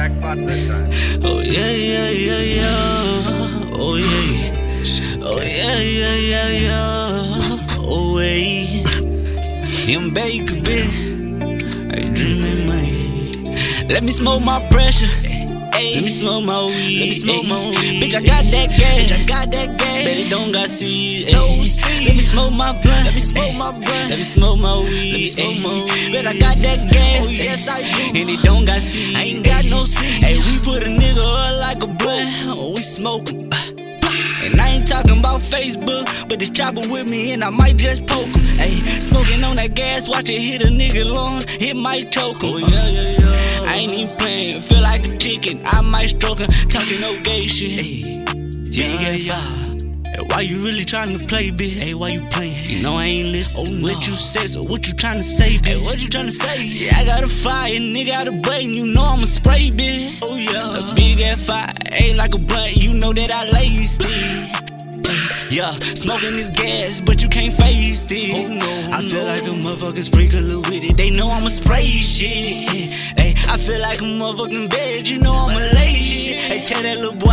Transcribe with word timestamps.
jackpot 0.00 0.38
this 0.46 0.66
time. 0.66 0.90
Oh 1.22 1.40
yeah, 1.40 1.70
yeah, 1.70 2.08
yeah, 2.08 2.42
yeah. 2.58 3.76
Oh 3.76 3.96
yeah. 3.96 5.22
Oh 5.22 5.40
yeah, 5.40 5.78
yeah, 5.98 6.16
yeah, 6.32 6.48
yeah. 6.48 7.84
Oh 7.84 8.16
hey. 8.18 8.64
Him 9.86 10.10
Baker, 10.14 10.56
bitch. 10.66 10.96
I 11.92 12.08
dreaming 12.14 12.66
money. 12.66 13.56
Let 13.92 14.02
me 14.02 14.12
smoke 14.12 14.42
my 14.42 14.66
pressure. 14.70 15.12
Let 15.72 16.02
me 16.02 16.08
smoke 16.08 16.44
my 16.44 16.66
weed. 16.66 17.00
Let 17.00 17.08
me 17.08 17.12
smoke 17.12 17.46
my 17.46 17.60
weed. 17.68 18.02
Bitch, 18.02 18.14
I 18.14 18.22
got 18.22 18.44
that 18.52 18.68
gas. 18.80 19.10
Bitch, 19.10 19.20
I 19.20 19.24
got 19.24 19.50
that 19.52 19.78
gas. 19.78 20.04
Bet 20.04 20.18
it 20.18 20.30
don't 20.30 20.52
got 20.52 20.70
seeds. 20.70 21.32
No 21.32 21.56
seeds. 21.56 21.89
Smoke 22.32 22.52
my 22.52 22.72
blunt. 22.72 23.04
Let 23.06 23.14
me 23.14 23.20
smoke 23.20 23.54
my 23.56 23.72
blunt. 23.72 24.10
Let 24.10 24.18
me 24.18 24.24
smoke 24.24 24.58
my 24.58 24.78
weed. 24.78 25.12
Let 25.12 25.20
me 25.20 25.26
smoke 25.26 25.58
my 25.66 25.74
weed. 25.84 26.12
Bet 26.12 26.26
I 26.26 26.38
got 26.38 26.56
that 26.58 26.90
gas. 26.90 27.20
Oh 27.22 27.28
yes 27.28 27.68
I 27.68 27.80
do. 27.80 28.18
And 28.18 28.30
it 28.30 28.42
don't 28.42 28.64
got 28.64 28.80
seeds. 28.82 29.16
I 29.16 29.22
ain't 29.22 29.44
got 29.44 29.64
no 29.64 29.84
seeds. 29.84 30.24
Hey, 30.24 30.38
we 30.38 30.58
put 30.60 30.82
a 30.82 30.86
nigga 30.86 31.18
up 31.18 31.60
like 31.60 31.82
a 31.82 31.88
blunt. 31.88 32.30
Oh, 32.54 32.72
we 32.74 32.82
smoke 32.82 33.30
'em. 33.30 33.50
And 34.42 34.58
I 34.58 34.68
ain't 34.70 34.86
talking 34.86 35.18
about 35.18 35.40
Facebook, 35.40 36.06
but 36.28 36.38
this 36.38 36.50
chopper 36.50 36.80
with 36.88 37.10
me 37.10 37.32
and 37.34 37.44
I 37.44 37.50
might 37.50 37.76
just 37.76 38.06
poke 38.06 38.26
him. 38.26 38.40
Hey, 38.56 38.70
smoking 39.00 39.44
on 39.44 39.56
that 39.56 39.74
gas, 39.74 40.08
watch 40.08 40.30
it 40.30 40.40
hit 40.40 40.62
a 40.62 40.70
nigga 40.70 41.04
lungs, 41.04 41.44
it 41.60 41.76
might 41.76 42.10
choke 42.10 42.42
him. 42.42 42.54
Oh, 42.54 42.56
yeah, 42.56 42.88
yeah, 42.88 43.18
yeah. 43.18 43.70
I 43.70 43.74
ain't 43.74 43.92
even 43.92 44.16
playing, 44.16 44.62
feel 44.62 44.80
like 44.80 45.06
a 45.06 45.16
chicken, 45.18 45.60
I 45.66 45.82
might 45.82 46.10
stroke 46.10 46.38
him, 46.38 46.48
talking 46.70 47.00
no 47.00 47.20
gay 47.20 47.48
shit. 47.48 47.78
Hey, 47.78 48.24
yeah, 48.70 49.00
yeah, 49.00 49.12
yeah. 49.12 49.69
Hey, 50.12 50.22
why 50.30 50.40
you 50.40 50.56
really 50.62 50.84
trying 50.84 51.16
to 51.16 51.24
play, 51.26 51.50
bitch? 51.50 51.78
Hey, 51.78 51.94
why 51.94 52.08
you 52.08 52.22
playing? 52.28 52.64
You 52.68 52.82
know 52.82 52.96
I 52.96 53.04
ain't 53.04 53.28
listening. 53.28 53.66
Oh, 53.68 53.70
no. 53.70 53.82
What 53.82 54.06
you 54.06 54.12
say? 54.12 54.46
So 54.46 54.62
what 54.62 54.86
you 54.88 54.94
trying 54.94 55.18
to 55.18 55.22
say, 55.22 55.58
bitch? 55.58 55.66
Hey, 55.66 55.80
what 55.80 56.02
you 56.02 56.08
trying 56.08 56.26
to 56.26 56.32
say? 56.32 56.64
Yeah, 56.64 56.96
I 56.96 57.04
got 57.04 57.22
a 57.22 57.28
fire, 57.28 57.70
nigga 57.70 58.06
got 58.08 58.28
a 58.28 58.32
button. 58.32 58.74
You 58.74 58.86
know 58.86 59.04
I'ma 59.04 59.26
spray, 59.26 59.70
bitch. 59.70 60.18
Oh 60.22 60.36
yeah, 60.36 60.90
a 60.90 60.94
big 60.94 61.20
ass 61.20 61.46
fire, 61.46 61.72
ain't 61.92 62.16
like 62.16 62.34
a 62.34 62.38
blunt. 62.38 62.76
You 62.76 62.94
know 62.94 63.12
that 63.12 63.30
I 63.30 63.46
it. 63.52 64.56
Yeah, 65.50 65.76
smoking 65.96 66.36
this 66.36 66.50
gas, 66.50 67.00
but 67.00 67.20
you 67.24 67.28
can't 67.28 67.52
face 67.52 68.06
it. 68.08 68.36
Oh 68.38 68.54
no, 68.54 68.60
oh, 68.62 68.92
I 68.92 69.02
feel 69.02 69.24
like 69.24 69.42
a 69.42 69.66
motherfucking 69.66 70.04
sprinkler 70.04 70.58
with 70.58 70.84
it. 70.84 70.96
They 70.96 71.10
know 71.10 71.28
I'ma 71.28 71.48
spray 71.48 71.88
shit. 71.88 72.94
Hey, 73.18 73.34
I 73.48 73.58
feel 73.58 73.80
like 73.80 74.00
a 74.00 74.04
motherfucking 74.04 74.70
bed. 74.70 75.08
You 75.08 75.18
know 75.18 75.34
I'm 75.34 75.56
a 75.56 75.74
lay 75.74 75.96
shit. 75.96 76.36
Hey, 76.36 76.64
tell 76.64 76.84
that 76.84 76.98
little 76.98 77.16
boy 77.16 77.29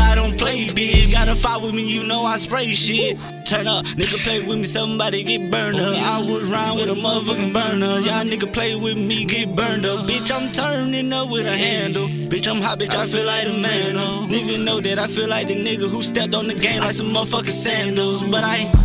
fight 1.37 1.61
with 1.61 1.73
me, 1.73 1.83
you 1.83 2.05
know 2.05 2.23
I 2.25 2.37
spray 2.37 2.73
shit. 2.73 3.17
Turn 3.45 3.67
up, 3.67 3.85
nigga 3.85 4.17
play 4.23 4.39
with 4.45 4.57
me, 4.57 4.63
somebody 4.63 5.23
get 5.23 5.49
burned 5.51 5.79
up. 5.79 5.95
I 5.95 6.19
was 6.21 6.45
round 6.45 6.79
with 6.79 6.89
a 6.89 6.95
motherfucking 6.95 7.53
burner. 7.53 7.99
Y'all 7.99 8.25
nigga 8.25 8.51
play 8.51 8.75
with 8.75 8.97
me, 8.97 9.25
get 9.25 9.55
burned 9.55 9.85
up. 9.85 10.05
Bitch, 10.05 10.31
I'm 10.31 10.51
turning 10.51 11.13
up 11.13 11.31
with 11.31 11.45
a 11.45 11.57
handle. 11.57 12.07
Bitch, 12.07 12.47
I'm 12.47 12.61
hot, 12.61 12.79
bitch, 12.79 12.93
I 12.93 13.05
feel 13.05 13.25
like 13.25 13.47
a 13.47 13.53
man. 13.53 13.95
Oh. 13.95 14.27
Nigga 14.29 14.63
know 14.63 14.79
that 14.81 14.99
I 14.99 15.07
feel 15.07 15.29
like 15.29 15.47
the 15.47 15.55
nigga 15.55 15.89
who 15.89 16.03
stepped 16.03 16.35
on 16.35 16.47
the 16.47 16.55
game 16.55 16.81
like 16.81 16.93
some 16.93 17.07
motherfucking 17.07 17.47
sandals. 17.47 18.23
But 18.29 18.43
I 18.43 18.57
ain't, 18.57 18.77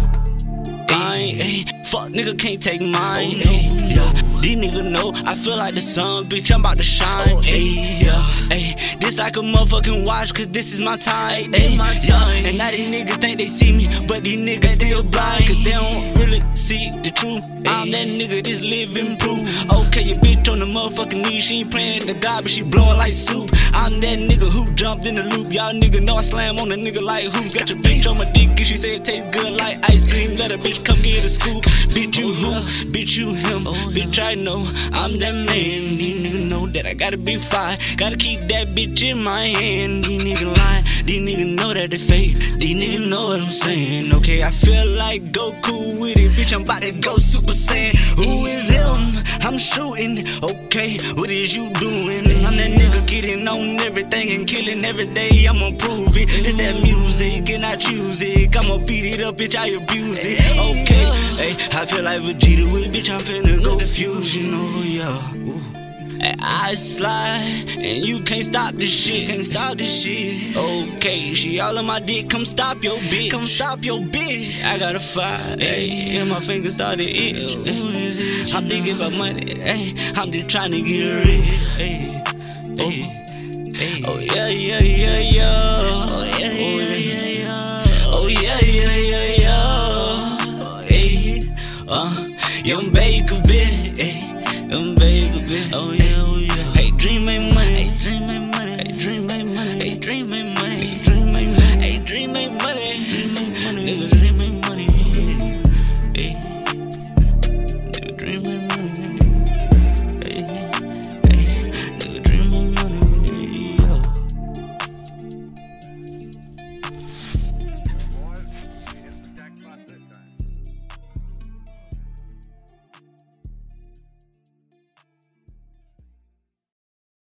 I 0.90 1.16
ain't, 1.16 1.68
eh. 1.68 1.82
fuck 1.84 2.10
nigga 2.10 2.38
can't 2.38 2.62
take 2.62 2.80
mine. 2.80 3.40
ayy, 3.40 3.96
yeah. 3.96 4.12
These 4.42 4.56
niggas 4.56 4.90
know 4.90 5.12
I 5.26 5.34
feel 5.34 5.56
like 5.56 5.74
the 5.74 5.80
sun, 5.80 6.24
bitch, 6.24 6.52
I'm 6.52 6.60
about 6.60 6.76
to 6.76 6.82
shine. 6.82 7.28
Ayy, 7.42 8.01
yeah, 9.16 9.24
like 9.24 9.36
a 9.36 9.40
motherfucking 9.40 10.06
watch, 10.06 10.34
cause 10.34 10.48
this 10.48 10.72
is 10.72 10.80
my 10.80 10.96
time. 10.96 11.52
Ayy, 11.52 12.08
yeah. 12.08 12.48
And 12.48 12.58
now 12.58 12.70
these 12.70 12.88
niggas 12.88 13.20
think 13.20 13.38
they 13.38 13.46
see 13.46 13.72
me, 13.72 14.06
but 14.06 14.24
these 14.24 14.40
niggas 14.40 14.70
still 14.70 15.02
blind, 15.02 15.46
cause 15.46 15.64
they 15.64 15.72
don't 15.72 16.14
really 16.18 16.40
see 16.54 16.90
the 17.02 17.10
truth. 17.10 17.44
I'm 17.66 17.90
that 17.90 18.06
nigga, 18.06 18.42
this 18.42 18.60
living 18.60 19.16
proof. 19.16 19.42
Okay, 19.70 20.02
your 20.02 20.18
bitch 20.18 20.50
on 20.50 20.58
the 20.58 20.66
motherfucking 20.66 21.22
knee, 21.24 21.40
she 21.40 21.60
ain't 21.60 21.70
praying 21.70 22.02
to 22.02 22.14
God, 22.14 22.42
but 22.42 22.50
she 22.50 22.62
blowing 22.62 22.98
like 22.98 23.12
soup. 23.12 23.50
I'm 23.74 23.98
that 24.00 24.18
nigga 24.18 24.50
who 24.50 24.70
jumped 24.74 25.06
in 25.06 25.16
the 25.16 25.24
loop. 25.24 25.52
Y'all 25.52 25.72
nigga 25.72 26.02
know 26.02 26.16
I 26.16 26.22
slam 26.22 26.58
on 26.58 26.70
a 26.72 26.76
nigga 26.76 27.02
like 27.02 27.24
who's 27.24 27.54
got 27.54 27.70
your 27.70 27.78
bitch 27.78 28.08
on 28.10 28.18
my 28.18 28.24
dick, 28.32 28.48
and 28.48 28.66
she 28.66 28.76
say 28.76 28.96
it 28.96 29.04
tastes 29.04 29.24
good 29.36 29.52
like 29.52 29.78
ice 29.90 30.10
cream. 30.10 30.36
Let 30.36 30.52
a 30.52 30.58
bitch 30.58 30.84
come 30.84 31.00
get 31.02 31.24
a 31.24 31.28
scoop. 31.28 31.64
Bitch, 31.94 32.18
you 32.18 32.32
who? 32.32 32.52
Bitch, 32.90 33.16
you 33.16 33.34
him. 33.34 33.66
Oh, 33.66 33.90
bitch, 33.92 34.22
I 34.22 34.34
know 34.34 34.68
I'm 34.92 35.18
that 35.18 35.34
man. 35.34 36.21
These 36.92 37.00
niggas 37.00 37.08
know 37.08 37.08
that 37.08 37.08
I 37.08 37.10
gotta 37.10 37.16
be 37.16 37.38
fine. 37.38 37.78
Gotta 37.96 38.16
keep 38.16 38.48
that 38.48 38.68
bitch 38.74 39.02
in 39.02 39.22
my 39.22 39.46
hand. 39.46 40.04
These 40.04 40.22
niggas 40.22 40.56
lying. 40.58 40.84
These 41.04 41.36
niggas 41.36 41.56
know 41.58 41.74
that 41.74 41.90
they 41.90 41.98
fake. 41.98 42.58
These 42.58 42.76
niggas 42.76 43.08
know 43.08 43.26
what 43.28 43.40
I'm 43.40 43.50
saying. 43.50 44.12
Okay, 44.14 44.42
I 44.42 44.50
feel 44.50 44.86
like 44.96 45.32
Goku 45.32 46.00
with 46.00 46.16
it. 46.16 46.32
Bitch, 46.32 46.52
I'm 46.52 46.62
about 46.62 46.82
to 46.82 46.92
go 46.98 47.16
Super 47.16 47.52
Saiyan. 47.52 47.94
Who 48.16 48.46
is 48.46 48.68
him? 48.68 49.22
I'm 49.42 49.58
shooting. 49.58 50.18
Okay, 50.42 50.98
what 51.14 51.30
is 51.30 51.54
you 51.56 51.70
doing? 51.70 52.26
I'm 52.46 52.56
that 52.56 52.70
nigga 52.70 53.06
getting 53.06 53.48
on 53.48 53.80
everything 53.80 54.30
and 54.32 54.46
killing 54.46 54.84
every 54.84 55.06
day. 55.06 55.46
I'ma 55.48 55.76
prove 55.78 56.16
it. 56.16 56.28
This 56.44 56.56
that 56.58 56.80
music 56.82 57.48
and 57.50 57.64
I 57.64 57.76
choose 57.76 58.22
it. 58.22 58.56
I'ma 58.56 58.78
beat 58.78 59.14
it 59.14 59.22
up, 59.22 59.36
bitch. 59.36 59.56
I 59.56 59.68
abuse 59.68 60.18
it. 60.20 60.40
Okay, 60.56 61.04
hey, 61.36 61.52
I 61.72 61.86
feel 61.86 62.04
like 62.04 62.20
Vegeta 62.20 62.70
with 62.72 62.92
bitch. 62.94 63.10
I'm 63.10 63.20
finna 63.20 63.62
go 63.64 63.78
fusion. 63.78 64.50
Oh 64.54 64.82
yeah. 64.84 65.78
Ooh. 65.78 65.81
And 66.24 66.40
I 66.40 66.74
slide, 66.76 67.64
and 67.78 68.06
you 68.06 68.20
can't 68.22 68.44
stop 68.44 68.74
this 68.74 68.90
shit. 68.90 69.28
Can't 69.28 69.44
stop 69.44 69.76
this 69.76 69.92
shit. 70.02 70.56
Okay, 70.56 71.34
she 71.34 71.58
all 71.58 71.76
on 71.76 71.86
my 71.86 71.98
dick. 71.98 72.30
Come 72.30 72.44
stop 72.44 72.82
your 72.84 72.96
bitch. 72.98 73.30
Come 73.32 73.44
stop 73.44 73.84
your 73.84 73.98
bitch. 73.98 74.64
I 74.64 74.78
gotta 74.78 75.00
fight. 75.00 75.60
Hey, 75.60 76.16
and 76.18 76.30
my 76.30 76.38
fingers 76.38 76.74
started 76.74 77.08
itch. 77.10 77.56
I'm 78.54 78.68
thinking 78.68 78.94
about 78.94 79.12
money. 79.14 79.58
Hey, 79.58 79.94
I'm 80.14 80.30
just 80.30 80.48
trying 80.48 80.70
to 80.70 80.80
get 80.80 81.26
rich. 81.26 81.44
Hey, 81.76 82.22
hey, 82.78 83.02
hey. 83.74 84.02
Oh 84.06 84.18
yeah, 84.20 84.48
yeah, 84.48 84.78
yeah, 84.80 85.18
yeah. 85.18 85.80
Oh 85.82 86.22
yeah, 86.38 86.52
oh 86.52 86.78
yeah, 86.78 86.94
yeah, 86.94 87.26
yeah. 87.42 87.84
Oh 88.14 88.26
yeah, 88.28 88.60
yeah, 88.62 88.96
yeah, 89.10 89.26
yeah. 89.42 90.82
Hey, 90.82 91.40
uh, 91.88 92.14
young 92.64 92.90
baker 92.92 93.40
bitch. 93.42 93.96
Hey. 93.96 94.28
Young 94.72 94.94
baby, 94.94 95.40
bitch. 95.40 95.70
Oh 95.74 95.92
yeah, 95.92 96.22
oh 96.24 96.38
yeah. 96.38 96.72
Hey, 96.72 96.90
dream 96.92 97.28
ain't 97.28 97.54
money. 97.54 97.68
Hey, 97.68 97.98
dream 98.00 98.22
ain't 98.30 98.56
money. 98.56 98.72
Hey, 98.72 98.96
dream 98.96 99.30
ain't 99.30 99.54
money. 99.54 99.84
Hey, 99.84 99.98
dream 99.98 100.32
ain't 100.32 100.58